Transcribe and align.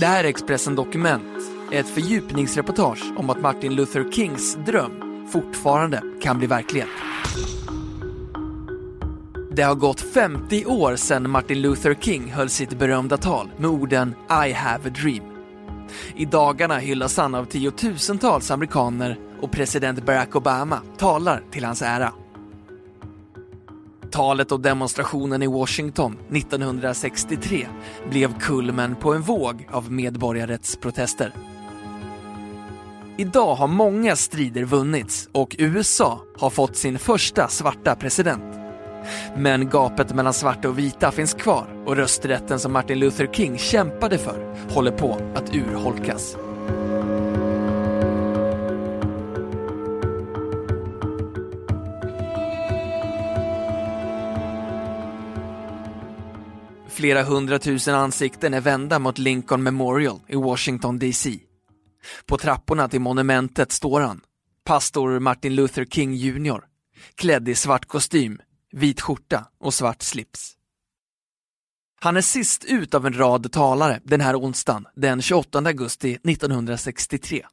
Det 0.00 0.06
här 0.06 0.24
är 0.24 0.28
Expressen 0.28 0.74
Dokument, 0.74 1.42
ett 1.72 1.88
fördjupningsreportage 1.88 3.12
om 3.16 3.30
att 3.30 3.40
Martin 3.40 3.74
Luther 3.74 4.10
Kings 4.12 4.54
dröm 4.54 5.26
fortfarande 5.32 6.02
kan 6.22 6.38
bli 6.38 6.46
verklighet. 6.46 6.88
Det 9.52 9.62
har 9.62 9.74
gått 9.74 10.00
50 10.00 10.64
år 10.66 10.96
sedan 10.96 11.30
Martin 11.30 11.60
Luther 11.62 11.94
King 11.94 12.32
höll 12.32 12.48
sitt 12.48 12.78
berömda 12.78 13.16
tal 13.16 13.50
med 13.56 13.70
orden 13.70 14.14
I 14.46 14.52
have 14.52 14.88
a 14.88 14.92
dream. 15.02 15.24
I 16.16 16.24
dagarna 16.24 16.78
hyllas 16.78 17.16
han 17.16 17.34
av 17.34 17.44
tiotusentals 17.44 18.50
amerikaner 18.50 19.18
och 19.40 19.52
president 19.52 20.06
Barack 20.06 20.36
Obama 20.36 20.80
talar 20.98 21.42
till 21.50 21.64
hans 21.64 21.82
ära. 21.82 22.12
Talet 24.10 24.52
och 24.52 24.60
demonstrationen 24.60 25.42
i 25.42 25.46
Washington 25.46 26.18
1963 26.32 27.66
blev 28.10 28.38
kulmen 28.38 28.96
på 28.96 29.14
en 29.14 29.22
våg 29.22 29.68
av 29.72 29.92
medborgarrättsprotester. 29.92 31.32
Idag 33.16 33.54
har 33.54 33.68
många 33.68 34.16
strider 34.16 34.64
vunnits 34.64 35.28
och 35.32 35.56
USA 35.58 36.20
har 36.38 36.50
fått 36.50 36.76
sin 36.76 36.98
första 36.98 37.48
svarta 37.48 37.96
president. 37.96 38.60
Men 39.36 39.68
gapet 39.68 40.14
mellan 40.14 40.34
svarta 40.34 40.68
och 40.68 40.78
vita 40.78 41.12
finns 41.12 41.34
kvar 41.34 41.66
och 41.86 41.96
rösträtten 41.96 42.60
som 42.60 42.72
Martin 42.72 42.98
Luther 42.98 43.26
King 43.26 43.58
kämpade 43.58 44.18
för 44.18 44.54
håller 44.70 44.92
på 44.92 45.32
att 45.34 45.54
urholkas. 45.54 46.36
Flera 57.00 57.22
hundratusen 57.22 57.94
ansikten 57.94 58.54
är 58.54 58.60
vända 58.60 58.98
mot 58.98 59.18
Lincoln 59.18 59.62
Memorial 59.62 60.20
i 60.28 60.36
Washington 60.36 60.98
DC. 60.98 61.38
På 62.26 62.38
trapporna 62.38 62.88
till 62.88 63.00
monumentet 63.00 63.72
står 63.72 64.00
han, 64.00 64.20
pastor 64.64 65.18
Martin 65.18 65.54
Luther 65.54 65.84
King 65.84 66.14
Jr, 66.14 66.60
klädd 67.14 67.48
i 67.48 67.54
svart 67.54 67.84
kostym, 67.84 68.40
vit 68.72 69.00
skjorta 69.00 69.46
och 69.60 69.74
svart 69.74 70.02
slips. 70.02 70.56
Han 72.00 72.16
är 72.16 72.20
sist 72.20 72.64
ut 72.64 72.94
av 72.94 73.06
en 73.06 73.18
rad 73.18 73.52
talare 73.52 74.00
den 74.04 74.20
här 74.20 74.36
onsdagen, 74.36 74.86
den 74.96 75.22
28 75.22 75.58
augusti 75.58 76.14
1963. 76.14 77.46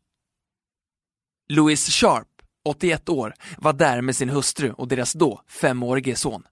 Louis 1.50 1.90
Sharp, 1.90 2.28
81 2.66 3.10
år, 3.10 3.34
var 3.58 3.74
där 3.74 4.02
med 4.02 4.16
sin 4.16 4.30
hustru 4.30 4.72
och 4.72 4.88
deras 4.88 5.14
då 5.14 5.42
femårige 5.48 6.16
son. 6.16 6.44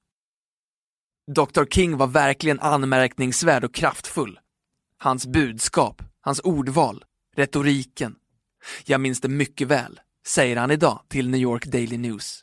Dr 1.32 1.66
King 1.66 1.98
var 1.98 2.08
verkligen 2.08 2.60
anmärkningsvärd 2.60 3.64
och 3.64 3.74
kraftfull. 3.74 4.40
Hans 5.00 5.28
budskap, 5.28 6.02
hans 6.22 6.40
ordval, 6.40 7.04
retoriken. 7.36 8.16
Jag 8.86 9.02
minns 9.02 9.22
det 9.22 9.28
mycket 9.28 9.68
väl, 9.68 10.00
säger 10.28 10.58
han 10.58 10.72
idag 10.72 11.00
till 11.10 11.30
New 11.30 11.42
York 11.42 11.66
Daily 11.66 11.98
News. 11.98 12.42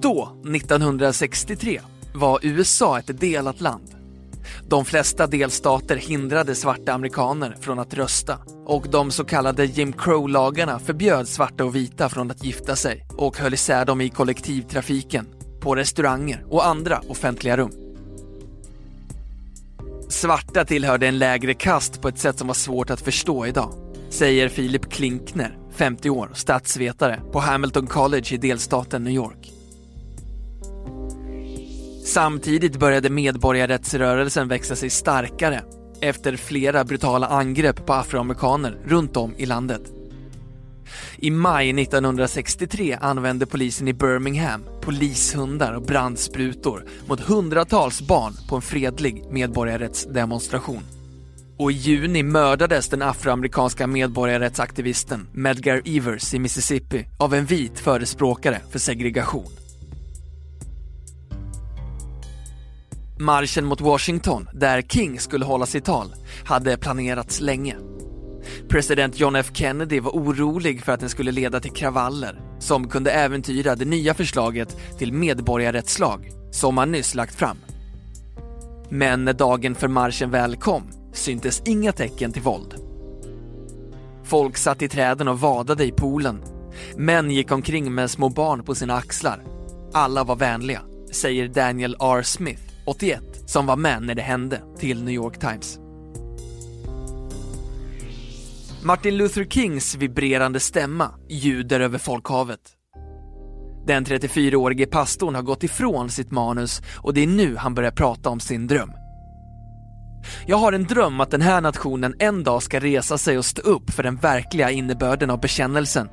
Då, 0.00 0.42
1963, 0.54 1.80
var 2.14 2.40
USA 2.42 2.98
ett 2.98 3.20
delat 3.20 3.60
land. 3.60 3.94
De 4.68 4.84
flesta 4.84 5.26
delstater 5.26 5.96
hindrade 5.96 6.54
svarta 6.54 6.92
amerikaner 6.92 7.56
från 7.60 7.78
att 7.78 7.94
rösta 7.94 8.38
och 8.66 8.86
de 8.90 9.10
så 9.10 9.24
kallade 9.24 9.64
Jim 9.64 9.92
Crow-lagarna 9.92 10.78
förbjöd 10.78 11.28
svarta 11.28 11.64
och 11.64 11.76
vita 11.76 12.08
från 12.08 12.30
att 12.30 12.44
gifta 12.44 12.76
sig 12.76 13.06
och 13.16 13.38
höll 13.38 13.54
isär 13.54 13.84
dem 13.84 14.00
i 14.00 14.08
kollektivtrafiken, 14.08 15.26
på 15.68 15.74
restauranger 15.74 16.44
och 16.48 16.66
andra 16.66 17.00
offentliga 17.08 17.56
rum. 17.56 17.72
Svarta 20.08 20.64
tillhörde 20.64 21.08
en 21.08 21.18
lägre 21.18 21.54
kast 21.54 22.02
på 22.02 22.08
ett 22.08 22.18
sätt 22.18 22.38
som 22.38 22.46
var 22.46 22.54
svårt 22.54 22.90
att 22.90 23.00
förstå 23.00 23.46
idag, 23.46 23.72
säger 24.10 24.48
Philip 24.48 24.90
Klinkner, 24.90 25.58
50 25.72 26.10
år, 26.10 26.30
statsvetare 26.34 27.20
på 27.32 27.40
Hamilton 27.40 27.86
College 27.86 28.34
i 28.34 28.36
delstaten 28.36 29.04
New 29.04 29.12
York. 29.12 29.52
Samtidigt 32.04 32.78
började 32.78 33.10
medborgarrättsrörelsen 33.10 34.48
växa 34.48 34.76
sig 34.76 34.90
starkare 34.90 35.62
efter 36.00 36.36
flera 36.36 36.84
brutala 36.84 37.26
angrepp 37.26 37.86
på 37.86 37.92
afroamerikaner 37.92 38.76
runt 38.84 39.16
om 39.16 39.34
i 39.36 39.46
landet. 39.46 39.97
I 41.16 41.30
maj 41.30 41.82
1963 41.82 42.98
använde 43.00 43.46
polisen 43.46 43.88
i 43.88 43.92
Birmingham 43.92 44.64
polishundar 44.80 45.72
och 45.72 45.82
brandsprutor 45.82 46.84
mot 47.06 47.20
hundratals 47.20 48.02
barn 48.02 48.32
på 48.48 48.56
en 48.56 48.62
fredlig 48.62 49.24
medborgarrättsdemonstration. 49.30 50.82
Och 51.58 51.72
i 51.72 51.74
juni 51.74 52.22
mördades 52.22 52.88
den 52.88 53.02
afroamerikanska 53.02 53.86
medborgarrättsaktivisten 53.86 55.28
Medgar 55.32 55.82
Evers 55.84 56.34
i 56.34 56.38
Mississippi 56.38 57.08
av 57.18 57.34
en 57.34 57.46
vit 57.46 57.78
förespråkare 57.78 58.60
för 58.70 58.78
segregation. 58.78 59.58
Marschen 63.20 63.64
mot 63.64 63.80
Washington, 63.80 64.48
där 64.52 64.82
King 64.82 65.20
skulle 65.20 65.44
hålla 65.44 65.66
sitt 65.66 65.84
tal, 65.84 66.14
hade 66.44 66.76
planerats 66.76 67.40
länge. 67.40 67.76
President 68.68 69.20
John 69.20 69.36
F 69.36 69.50
Kennedy 69.52 70.00
var 70.00 70.10
orolig 70.10 70.84
för 70.84 70.92
att 70.92 71.00
den 71.00 71.08
skulle 71.08 71.32
leda 71.32 71.60
till 71.60 71.70
kravaller 71.70 72.40
som 72.58 72.88
kunde 72.88 73.10
äventyra 73.10 73.76
det 73.76 73.84
nya 73.84 74.14
förslaget 74.14 74.76
till 74.98 75.12
medborgarrättslag 75.12 76.30
som 76.50 76.78
han 76.78 76.92
nyss 76.92 77.14
lagt 77.14 77.34
fram. 77.34 77.56
Men 78.88 79.24
när 79.24 79.32
dagen 79.32 79.74
för 79.74 79.88
marschen 79.88 80.30
väl 80.30 80.56
kom 80.56 80.82
syntes 81.12 81.62
inga 81.66 81.92
tecken 81.92 82.32
till 82.32 82.42
våld. 82.42 82.74
Folk 84.24 84.56
satt 84.56 84.82
i 84.82 84.88
träden 84.88 85.28
och 85.28 85.40
vadade 85.40 85.84
i 85.84 85.92
poolen. 85.92 86.42
Män 86.96 87.30
gick 87.30 87.52
omkring 87.52 87.94
med 87.94 88.10
små 88.10 88.28
barn 88.28 88.64
på 88.64 88.74
sina 88.74 88.94
axlar. 88.94 89.42
Alla 89.92 90.24
var 90.24 90.36
vänliga, 90.36 90.82
säger 91.12 91.48
Daniel 91.48 91.96
R. 92.00 92.22
Smith, 92.22 92.62
81, 92.86 93.22
som 93.46 93.66
var 93.66 93.76
med 93.76 94.02
när 94.02 94.14
det 94.14 94.22
hände, 94.22 94.60
till 94.78 95.04
New 95.04 95.14
York 95.14 95.38
Times. 95.38 95.78
Martin 98.88 99.16
Luther 99.16 99.44
Kings 99.44 99.94
vibrerande 99.94 100.60
stämma 100.60 101.10
ljuder 101.28 101.80
över 101.80 101.98
folkhavet. 101.98 102.60
Den 103.86 104.04
34-årige 104.04 104.86
pastorn 104.86 105.34
har 105.34 105.42
gått 105.42 105.64
ifrån 105.64 106.10
sitt 106.10 106.30
manus 106.30 106.82
och 106.96 107.14
det 107.14 107.22
är 107.22 107.26
nu 107.26 107.56
han 107.56 107.74
börjar 107.74 107.90
prata 107.90 108.30
om 108.30 108.40
sin 108.40 108.66
dröm. 108.66 108.92
Jag 110.46 110.56
har 110.56 110.72
en 110.72 110.84
dröm 110.84 111.20
att 111.20 111.30
den 111.30 111.40
här 111.40 111.60
nationen 111.60 112.14
en 112.18 112.44
dag 112.44 112.62
ska 112.62 112.80
resa 112.80 113.18
sig 113.18 113.38
och 113.38 113.44
stå 113.44 113.62
upp 113.62 113.90
för 113.90 114.02
den 114.02 114.16
verkliga 114.16 114.70
innebörden 114.70 115.30
av 115.30 115.40
bekännelsen. 115.40 116.08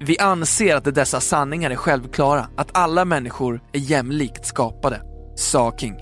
Vi 0.00 0.18
anser 0.18 0.76
att 0.76 0.94
dessa 0.94 1.20
sanningar 1.20 1.70
är 1.70 1.76
självklara, 1.76 2.48
att 2.56 2.76
alla 2.76 3.04
människor 3.04 3.60
är 3.72 3.80
jämlikt 3.80 4.46
skapade, 4.46 5.02
sa 5.36 5.76
King. 5.78 5.94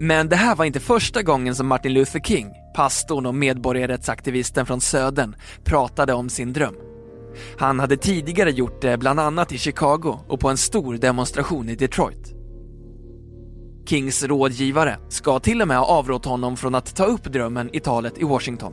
Men 0.00 0.28
det 0.28 0.36
här 0.36 0.56
var 0.56 0.64
inte 0.64 0.80
första 0.80 1.22
gången 1.22 1.54
som 1.54 1.66
Martin 1.66 1.92
Luther 1.92 2.20
King, 2.20 2.52
pastorn 2.76 3.26
och 3.26 3.34
medborgarrättsaktivisten 3.34 4.66
från 4.66 4.80
Södern, 4.80 5.36
pratade 5.64 6.12
om 6.12 6.28
sin 6.28 6.52
dröm. 6.52 6.74
Han 7.58 7.80
hade 7.80 7.96
tidigare 7.96 8.50
gjort 8.50 8.82
det 8.82 8.98
bland 8.98 9.20
annat 9.20 9.52
i 9.52 9.58
Chicago 9.58 10.18
och 10.28 10.40
på 10.40 10.48
en 10.48 10.56
stor 10.56 10.94
demonstration 10.94 11.68
i 11.68 11.74
Detroit. 11.74 12.34
Kings 13.86 14.24
rådgivare 14.24 14.98
ska 15.08 15.38
till 15.38 15.62
och 15.62 15.68
med 15.68 15.78
ha 15.78 15.86
avrått 15.86 16.24
honom 16.24 16.56
från 16.56 16.74
att 16.74 16.96
ta 16.96 17.04
upp 17.04 17.24
drömmen 17.24 17.70
i 17.72 17.80
talet 17.80 18.18
i 18.18 18.24
Washington. 18.24 18.72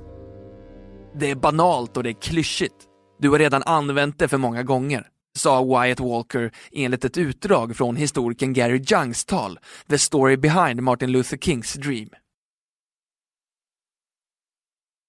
Det 1.19 1.31
är 1.31 1.35
banalt 1.35 1.97
och 1.97 2.03
det 2.03 2.09
är 2.09 2.21
klyschigt. 2.21 2.75
Du 3.19 3.29
har 3.29 3.39
redan 3.39 3.63
använt 3.63 4.19
det 4.19 4.27
för 4.27 4.37
många 4.37 4.63
gånger, 4.63 5.07
sa 5.37 5.63
Wyatt 5.63 5.99
Walker 5.99 6.51
enligt 6.71 7.05
ett 7.05 7.17
utdrag 7.17 7.75
från 7.75 7.95
historikern 7.95 8.53
Gary 8.53 8.83
Jungs 8.87 9.25
tal 9.25 9.59
The 9.89 9.97
Story 9.97 10.37
Behind 10.37 10.81
Martin 10.81 11.11
Luther 11.11 11.37
Kings 11.37 11.73
Dream. 11.73 12.09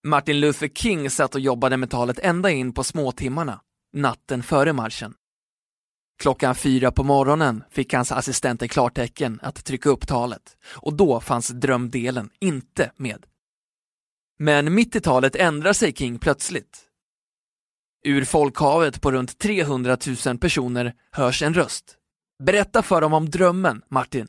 Martin 0.07 0.41
Luther 0.41 0.69
King 0.69 1.11
satt 1.11 1.35
och 1.35 1.41
jobbade 1.41 1.77
med 1.77 1.91
talet 1.91 2.19
ända 2.19 2.51
in 2.51 2.73
på 2.73 2.85
småtimmarna, 2.85 3.61
natten 3.93 4.43
före 4.43 4.73
marschen. 4.73 5.15
Klockan 6.23 6.55
fyra 6.55 6.93
på 6.93 7.05
morgonen 7.05 7.65
fick 7.71 7.93
hans 7.93 8.13
assistenter 8.13 8.67
klartecken 8.67 9.41
att 9.43 9.65
trycka 9.65 9.89
upp 9.89 10.07
talet 10.07 10.57
och 10.67 10.95
då 10.95 11.21
fanns 11.21 11.49
drömdelen 11.49 12.31
inte 12.41 12.91
med. 12.97 13.27
Men 14.39 14.75
mitt 14.75 14.97
i 14.97 15.01
talet 15.01 15.37
ändrar 15.37 15.73
sig 15.73 15.93
King 15.93 16.19
plötsligt. 16.19 16.83
Ur 18.05 18.25
folkhavet 18.25 19.01
på 19.01 19.13
runt 19.13 19.39
300 19.39 19.99
000 20.27 20.39
personer 20.39 20.95
hörs 21.11 21.43
en 21.43 21.55
röst. 21.55 21.97
Berätta 22.43 22.83
för 22.83 23.01
dem 23.01 23.13
om 23.13 23.31
drömmen, 23.31 23.83
Martin. 23.91 24.29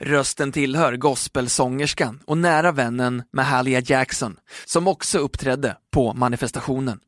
Rösten 0.00 0.52
tillhör 0.52 0.96
gospelsångerskan 0.96 2.20
och 2.26 2.38
nära 2.38 2.72
vännen 2.72 3.22
Mahalia 3.32 3.80
Jackson, 3.80 4.36
som 4.64 4.88
också 4.88 5.18
uppträdde 5.18 5.76
på 5.90 6.14
manifestationen. 6.14 7.00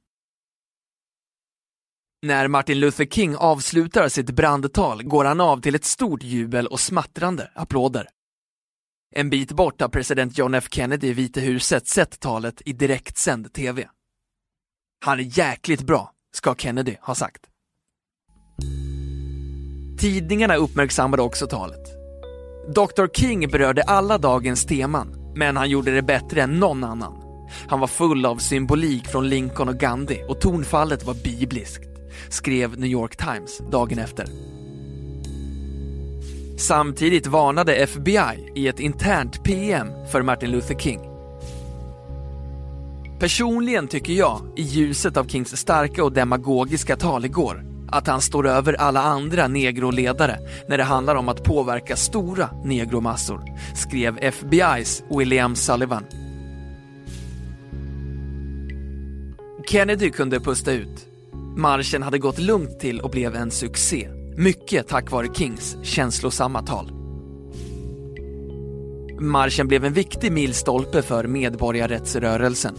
När 2.22 2.48
Martin 2.48 2.80
Luther 2.80 3.06
King 3.06 3.36
avslutar 3.36 4.08
sitt 4.08 4.30
brandtal 4.30 5.02
går 5.02 5.24
han 5.24 5.40
av 5.40 5.60
till 5.60 5.74
ett 5.74 5.84
stort 5.84 6.22
jubel 6.22 6.66
och 6.66 6.80
smattrande 6.80 7.50
applåder. 7.54 8.08
En 9.14 9.30
bit 9.30 9.52
bort 9.52 9.80
har 9.80 9.88
president 9.88 10.38
John 10.38 10.54
F 10.54 10.68
Kennedy 10.70 11.06
i 11.06 11.12
Vita 11.12 11.40
huset 11.40 11.88
sett 11.88 12.20
talet 12.20 12.62
i 12.64 12.72
direktsänd 12.72 13.52
TV. 13.52 13.88
Han 15.04 15.18
är 15.18 15.38
jäkligt 15.38 15.82
bra, 15.82 16.12
ska 16.32 16.54
Kennedy 16.54 16.96
ha 17.00 17.14
sagt. 17.14 17.42
Tidningarna 20.00 20.56
uppmärksammade 20.56 21.22
också 21.22 21.46
talet. 21.46 21.95
Dr 22.74 23.06
King 23.14 23.48
berörde 23.48 23.82
alla 23.82 24.18
dagens 24.18 24.64
teman, 24.64 25.32
men 25.34 25.56
han 25.56 25.70
gjorde 25.70 25.94
det 25.94 26.02
bättre 26.02 26.42
än 26.42 26.60
någon 26.60 26.84
annan. 26.84 27.12
Han 27.68 27.80
var 27.80 27.86
full 27.86 28.26
av 28.26 28.36
symbolik 28.36 29.06
från 29.06 29.28
Lincoln 29.28 29.68
och 29.68 29.78
Gandhi 29.78 30.22
och 30.28 30.40
tonfallet 30.40 31.04
var 31.04 31.14
bibliskt, 31.14 31.88
skrev 32.28 32.78
New 32.78 32.90
York 32.90 33.16
Times 33.16 33.62
dagen 33.70 33.98
efter. 33.98 34.26
Samtidigt 36.58 37.26
varnade 37.26 37.74
FBI 37.74 38.52
i 38.54 38.68
ett 38.68 38.80
internt 38.80 39.44
PM 39.44 39.88
för 40.12 40.22
Martin 40.22 40.50
Luther 40.50 40.78
King. 40.78 41.00
Personligen 43.18 43.88
tycker 43.88 44.12
jag, 44.12 44.40
i 44.56 44.62
ljuset 44.62 45.16
av 45.16 45.24
Kings 45.24 45.56
starka 45.56 46.04
och 46.04 46.12
demagogiska 46.12 46.96
tal 46.96 47.24
igår, 47.24 47.75
att 47.88 48.06
han 48.06 48.20
står 48.20 48.46
över 48.46 48.74
alla 48.74 49.02
andra 49.02 49.48
negroledare 49.48 50.38
när 50.68 50.78
det 50.78 50.84
handlar 50.84 51.14
om 51.14 51.28
att 51.28 51.44
påverka 51.44 51.96
stora 51.96 52.50
negromassor, 52.64 53.42
skrev 53.74 54.18
FBI's 54.18 55.18
William 55.18 55.56
Sullivan. 55.56 56.04
Kennedy 59.68 60.10
kunde 60.10 60.40
pusta 60.40 60.72
ut. 60.72 61.06
Marschen 61.56 62.02
hade 62.02 62.18
gått 62.18 62.38
lugnt 62.38 62.80
till 62.80 63.00
och 63.00 63.10
blev 63.10 63.36
en 63.36 63.50
succé. 63.50 64.08
Mycket 64.36 64.88
tack 64.88 65.10
vare 65.10 65.34
Kings 65.34 65.76
känslosamma 65.82 66.62
tal. 66.62 66.92
Marschen 69.20 69.68
blev 69.68 69.84
en 69.84 69.92
viktig 69.92 70.32
milstolpe 70.32 71.02
för 71.02 71.26
medborgarrättsrörelsen. 71.26 72.74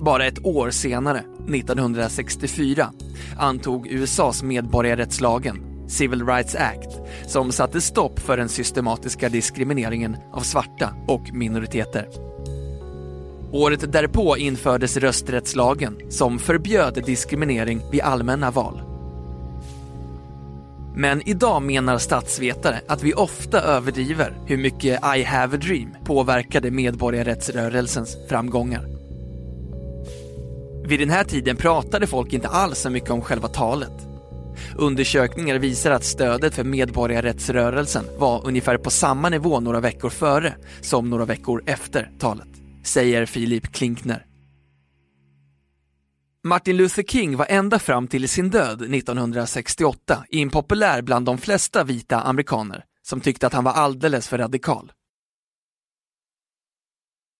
Bara 0.00 0.26
ett 0.26 0.46
år 0.46 0.70
senare, 0.70 1.18
1964, 1.18 2.92
antog 3.38 3.86
USAs 3.86 4.42
medborgarrättslagen, 4.42 5.86
Civil 5.88 6.26
Rights 6.26 6.54
Act, 6.54 6.98
som 7.26 7.52
satte 7.52 7.80
stopp 7.80 8.20
för 8.20 8.36
den 8.36 8.48
systematiska 8.48 9.28
diskrimineringen 9.28 10.16
av 10.32 10.40
svarta 10.40 10.94
och 11.08 11.32
minoriteter. 11.32 12.08
Året 13.52 13.92
därpå 13.92 14.36
infördes 14.36 14.96
rösträttslagen 14.96 15.98
som 16.08 16.38
förbjöd 16.38 17.02
diskriminering 17.06 17.80
vid 17.92 18.00
allmänna 18.00 18.50
val. 18.50 18.82
Men 20.96 21.28
idag 21.28 21.62
menar 21.62 21.98
statsvetare 21.98 22.80
att 22.88 23.02
vi 23.02 23.14
ofta 23.14 23.60
överdriver 23.60 24.38
hur 24.46 24.56
mycket 24.56 25.00
I 25.16 25.22
have 25.22 25.56
a 25.56 25.60
dream 25.62 25.94
påverkade 26.04 26.70
medborgarrättsrörelsens 26.70 28.16
framgångar. 28.28 28.97
Vid 30.88 31.00
den 31.00 31.10
här 31.10 31.24
tiden 31.24 31.56
pratade 31.56 32.06
folk 32.06 32.32
inte 32.32 32.48
alls 32.48 32.78
så 32.78 32.90
mycket 32.90 33.10
om 33.10 33.22
själva 33.22 33.48
talet. 33.48 34.08
Undersökningar 34.76 35.58
visar 35.58 35.90
att 35.90 36.04
stödet 36.04 36.54
för 36.54 36.64
medborgarrättsrörelsen 36.64 38.04
var 38.18 38.46
ungefär 38.46 38.78
på 38.78 38.90
samma 38.90 39.28
nivå 39.28 39.60
några 39.60 39.80
veckor 39.80 40.10
före 40.10 40.54
som 40.80 41.10
några 41.10 41.24
veckor 41.24 41.62
efter 41.66 42.10
talet, 42.18 42.48
säger 42.84 43.26
Philip 43.26 43.72
Klinkner. 43.72 44.26
Martin 46.44 46.76
Luther 46.76 47.02
King 47.02 47.36
var 47.36 47.46
ända 47.48 47.78
fram 47.78 48.08
till 48.08 48.28
sin 48.28 48.50
död 48.50 48.82
1968 48.94 50.24
impopulär 50.28 51.02
bland 51.02 51.26
de 51.26 51.38
flesta 51.38 51.84
vita 51.84 52.20
amerikaner 52.20 52.84
som 53.02 53.20
tyckte 53.20 53.46
att 53.46 53.54
han 53.54 53.64
var 53.64 53.72
alldeles 53.72 54.28
för 54.28 54.38
radikal. 54.38 54.92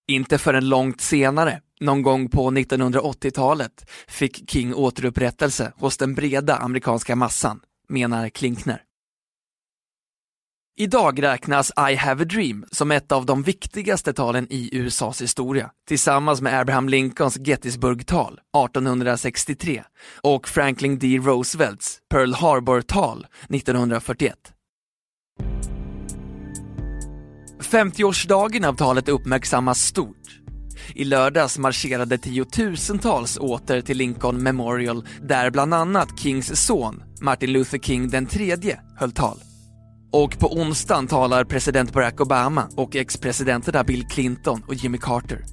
Inte 0.08 0.38
förrän 0.38 0.68
långt 0.68 1.00
senare, 1.00 1.60
någon 1.80 2.02
gång 2.02 2.28
på 2.28 2.50
1980-talet, 2.50 3.90
fick 4.08 4.50
King 4.50 4.74
återupprättelse 4.74 5.72
hos 5.76 5.96
den 5.96 6.14
breda 6.14 6.56
amerikanska 6.56 7.16
massan, 7.16 7.60
menar 7.88 8.28
Klinkner. 8.28 8.82
Idag 10.80 11.22
räknas 11.22 11.72
I 11.90 11.94
have 11.94 12.22
a 12.22 12.26
dream 12.26 12.64
som 12.72 12.90
ett 12.90 13.12
av 13.12 13.26
de 13.26 13.42
viktigaste 13.42 14.12
talen 14.12 14.46
i 14.50 14.68
USAs 14.72 15.22
historia, 15.22 15.70
tillsammans 15.88 16.40
med 16.40 16.60
Abraham 16.60 16.88
Lincolns 16.88 17.36
Gettysburg-tal 17.36 18.32
1863 18.32 19.82
och 20.22 20.48
Franklin 20.48 20.98
D. 20.98 21.18
Roosevelts 21.18 21.98
Pearl 22.10 22.34
Harbor-tal 22.34 23.26
1941. 23.48 24.34
50-årsdagen 27.60 28.66
av 28.66 28.74
talet 28.74 29.08
uppmärksammas 29.08 29.82
stort. 29.82 30.16
I 30.94 31.04
lördags 31.04 31.58
marscherade 31.58 32.18
tiotusentals 32.18 33.36
åter 33.36 33.80
till 33.80 33.96
Lincoln 33.96 34.42
Memorial 34.42 35.04
där 35.22 35.50
bland 35.50 35.74
annat 35.74 36.18
Kings 36.20 36.66
son, 36.66 37.02
Martin 37.20 37.52
Luther 37.52 37.78
King 37.78 38.08
den 38.08 38.26
tredje, 38.26 38.80
höll 38.96 39.12
tal. 39.12 39.38
Och 40.12 40.38
på 40.38 40.52
onsdagen 40.52 41.06
talar 41.06 41.44
president 41.44 41.92
Barack 41.92 42.20
Obama 42.20 42.68
och 42.76 42.96
ex-presidenterna 42.96 43.84
Bill 43.84 44.06
Clinton 44.06 44.62
och 44.66 44.74
Jimmy 44.74 44.98
Carter. 44.98 45.44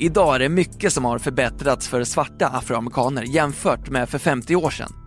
Idag 0.00 0.34
är 0.34 0.38
det 0.38 0.48
mycket 0.48 0.92
som 0.92 1.04
har 1.04 1.18
förbättrats 1.18 1.88
för 1.88 2.04
svarta 2.04 2.48
afroamerikaner 2.48 3.22
jämfört 3.22 3.90
med 3.90 4.08
för 4.08 4.18
50 4.18 4.56
år 4.56 4.70
sedan. 4.70 5.05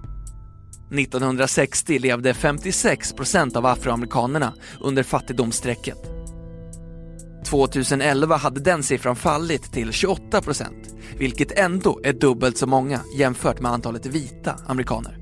1960 0.91 1.99
levde 1.99 2.33
56 2.33 3.13
procent 3.13 3.55
av 3.55 3.65
afroamerikanerna 3.65 4.53
under 4.81 5.03
fattigdomsstrecket. 5.03 5.97
2011 7.45 8.35
hade 8.35 8.59
den 8.59 8.83
siffran 8.83 9.15
fallit 9.15 9.73
till 9.73 9.91
28 9.91 10.41
procent, 10.41 10.95
vilket 11.17 11.59
ändå 11.59 11.99
är 12.03 12.13
dubbelt 12.13 12.57
så 12.57 12.67
många 12.67 13.01
jämfört 13.17 13.59
med 13.59 13.71
antalet 13.71 14.05
vita 14.05 14.55
amerikaner. 14.67 15.17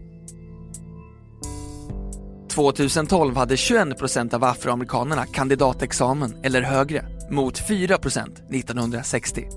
2012 2.49 3.35
hade 3.35 3.57
21 3.57 3.97
procent 3.97 4.33
av 4.33 4.43
afroamerikanerna 4.43 5.25
kandidatexamen 5.25 6.35
eller 6.43 6.61
högre, 6.61 7.05
mot 7.31 7.67
4 7.67 7.97
procent 7.97 8.39
1960. 8.51 9.47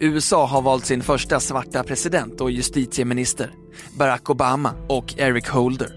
USA 0.00 0.46
har 0.46 0.62
valt 0.62 0.86
sin 0.86 1.02
första 1.02 1.40
svarta 1.40 1.82
president 1.82 2.40
och 2.40 2.50
justitieminister, 2.50 3.52
Barack 3.98 4.30
Obama 4.30 4.74
och 4.88 5.14
Eric 5.18 5.48
Holder. 5.48 5.92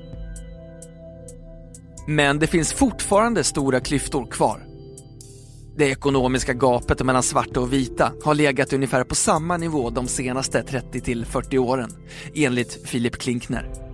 Men 2.07 2.39
det 2.39 2.47
finns 2.47 2.73
fortfarande 2.73 3.43
stora 3.43 3.79
klyftor 3.79 4.25
kvar. 4.25 4.65
Det 5.77 5.89
ekonomiska 5.89 6.53
gapet 6.53 7.05
mellan 7.05 7.23
svarta 7.23 7.59
och 7.59 7.73
vita 7.73 8.11
har 8.23 8.35
legat 8.35 8.73
ungefär 8.73 9.03
på 9.03 9.15
samma 9.15 9.57
nivå 9.57 9.89
de 9.89 10.07
senaste 10.07 10.63
30 10.63 11.25
40 11.25 11.57
åren, 11.57 11.91
enligt 12.35 12.83
Philip 12.83 13.17
Klinkner. 13.17 13.85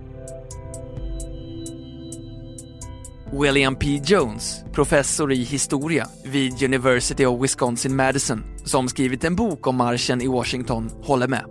William 3.32 3.76
P. 3.76 4.00
Jones, 4.04 4.64
professor 4.72 5.32
i 5.32 5.42
historia 5.42 6.08
vid 6.24 6.62
University 6.62 7.26
of 7.26 7.40
Wisconsin-Madison, 7.40 8.42
som 8.64 8.88
skrivit 8.88 9.24
en 9.24 9.36
bok 9.36 9.66
om 9.66 9.76
marschen 9.76 10.22
i 10.22 10.26
Washington, 10.26 10.90
håller 11.02 11.28
med. 11.28 11.44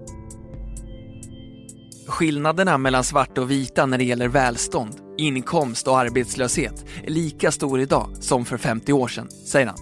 Skillnaderna 2.12 2.77
mellan 2.77 3.03
svarta 3.03 3.41
och 3.41 3.51
vita 3.51 3.86
när 3.86 3.98
det 3.98 4.03
gäller 4.03 4.27
välstånd, 4.27 4.96
inkomst 5.18 5.88
och 5.88 5.98
arbetslöshet 5.98 6.86
är 7.03 7.12
lika 7.12 7.51
stor 7.51 7.82
idag 7.82 8.10
som 8.20 8.46
för 8.46 8.58
50 8.58 8.94
år 8.94 9.08
sedan, 9.08 9.30
säger 9.30 9.68
han. 9.68 9.77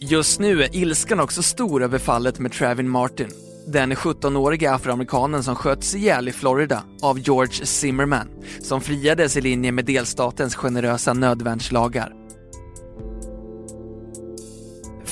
Just 0.00 0.40
nu 0.40 0.62
är 0.62 0.76
ilskan 0.76 1.20
också 1.20 1.42
stor 1.42 1.82
över 1.82 1.98
fallet 1.98 2.38
med 2.38 2.52
Travin 2.52 2.88
Martin 2.88 3.30
den 3.66 3.94
17-åriga 3.94 4.74
afroamerikanen 4.74 5.42
som 5.42 5.56
sköts 5.56 5.94
ihjäl 5.94 6.28
i 6.28 6.32
Florida 6.32 6.82
av 7.02 7.18
George 7.18 7.66
Zimmerman 7.66 8.28
som 8.60 8.80
friades 8.80 9.36
i 9.36 9.40
linje 9.40 9.72
med 9.72 9.84
delstatens 9.84 10.54
generösa 10.54 11.12
nödvärnslagar. 11.12 12.21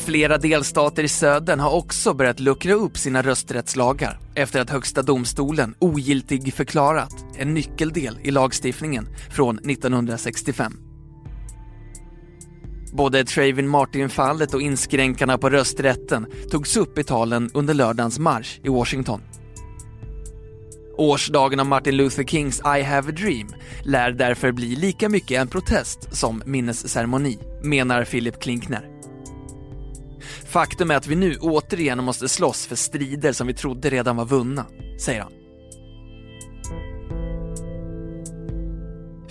Flera 0.05 0.39
delstater 0.39 1.05
i 1.05 1.09
södern 1.09 1.61
har 1.61 1.71
också 1.71 2.15
börjat 2.15 2.41
luckra 2.41 2.73
upp 2.73 2.99
sina 2.99 3.23
rösträttslagar 3.23 4.21
efter 4.35 4.61
att 4.61 4.71
Högsta 4.71 5.03
domstolen 5.03 5.75
ogiltig 5.79 6.55
förklarat 6.55 7.25
en 7.37 7.55
nyckeldel 7.55 8.19
i 8.23 8.31
lagstiftningen 8.31 9.09
från 9.31 9.59
1965. 9.59 10.73
Både 12.93 13.25
Travin 13.25 13.69
Martin-fallet 13.69 14.55
och 14.55 14.63
inskränkarna 14.63 15.39
på 15.39 15.51
rösträtten 15.51 16.27
togs 16.51 16.77
upp 16.77 16.99
i 16.99 17.05
talen 17.05 17.51
under 17.55 17.75
lördagens 17.75 18.19
marsch 18.19 18.61
i 18.65 18.69
Washington. 18.69 19.21
Årsdagen 20.97 21.61
av 21.61 21.67
Martin 21.67 21.97
Luther 21.97 22.25
Kings 22.25 22.61
I 22.79 22.83
have 22.83 23.09
a 23.09 23.15
dream 23.17 23.49
lär 23.85 24.13
därför 24.13 24.53
bli 24.53 24.77
lika 24.77 25.09
mycket 25.09 25.41
en 25.41 25.49
protest 25.49 26.17
som 26.17 26.43
minnesceremoni, 26.47 27.39
menar 27.63 28.05
Philip 28.05 28.41
Klinkner. 28.41 29.00
Faktum 30.47 30.91
är 30.91 30.97
att 30.97 31.07
vi 31.07 31.15
nu 31.15 31.37
återigen 31.41 32.05
måste 32.05 32.29
slåss 32.29 32.67
för 32.67 32.77
strider 32.77 33.33
som 33.33 33.47
vi 33.47 33.55
trodde 33.55 33.91
redan 33.91 34.17
var 34.17 34.25
vunna, 34.25 34.67
säger 35.01 35.23
han. 35.23 35.33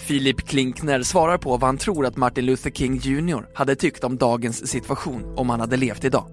Philip 0.08 0.48
Klinkner 0.48 1.04
svarar 1.04 1.38
på 1.38 1.50
vad 1.50 1.64
han 1.64 1.78
tror 1.78 2.06
att 2.06 2.18
Martin 2.18 2.46
Luther 2.46 2.72
King 2.72 2.98
Jr 2.98 3.46
hade 3.56 3.76
tyckt 3.76 4.04
om 4.04 4.18
dagens 4.18 4.68
situation 4.68 5.34
om 5.38 5.50
han 5.50 5.60
hade 5.60 5.78
levt 5.78 6.04
idag. 6.04 6.26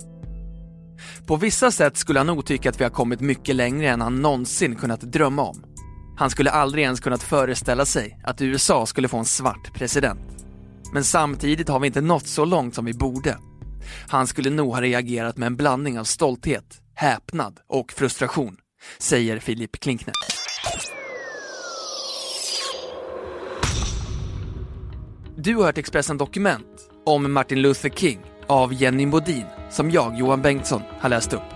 På 1.27 1.37
vissa 1.37 1.71
sätt 1.71 1.97
skulle 1.97 2.21
han 2.21 2.27
nog 2.27 2.47
tycka 2.47 2.71
att 2.71 2.81
vi 2.81 2.85
har 2.85 2.91
kommit 2.91 3.21
mycket 3.21 3.57
längre 3.57 3.89
än 3.89 4.01
han 4.01 4.23
någonsin 4.23 4.77
kunnat 4.77 5.01
drömma 5.01 5.43
om. 5.43 5.65
Han 6.17 6.31
skulle 6.31 6.51
aldrig 6.51 6.85
ens 6.85 7.01
kunnat 7.01 7.23
föreställa 7.23 7.85
sig 7.85 8.19
att 8.25 8.43
USA 8.43 8.87
skulle 8.87 9.09
få 9.09 9.19
en 9.19 9.25
svart 9.25 9.75
president. 9.75 10.21
Men 10.93 11.05
samtidigt 11.05 11.69
har 11.69 11.81
vi 11.81 11.87
inte 11.87 12.01
nått 12.01 12.27
så 12.27 12.45
långt 12.45 12.75
som 12.75 12.85
vi 12.85 12.95
borde. 12.95 13.39
Han 14.09 14.27
skulle 14.27 14.51
nog 14.51 14.75
ha 14.75 14.81
reagerat 14.81 15.37
med 15.37 15.47
en 15.47 15.57
blandning 15.57 15.99
av 15.99 16.05
stolthet, 16.05 16.81
häpnad 16.95 17.61
och 17.67 17.93
frustration, 17.93 18.57
säger 18.99 19.39
Filip 19.39 19.81
Klinkner. 19.81 20.15
Du 25.37 25.57
har 25.57 25.65
hört 25.65 25.79
Expressen 25.79 26.19
Dokument 26.19 26.91
om 27.05 27.33
Martin 27.33 27.63
Luther 27.63 27.89
King 27.89 28.21
av 28.47 28.75
Jenny 28.75 29.07
Modin 29.07 29.45
som 29.71 29.91
jag, 29.91 30.19
Johan 30.19 30.43
Bengtsson, 30.43 30.83
har 31.01 31.09
läst 31.09 31.33
upp. 31.33 31.56